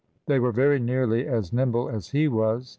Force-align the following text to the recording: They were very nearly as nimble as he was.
They 0.25 0.39
were 0.39 0.51
very 0.51 0.79
nearly 0.79 1.27
as 1.27 1.53
nimble 1.53 1.87
as 1.87 2.09
he 2.09 2.27
was. 2.27 2.69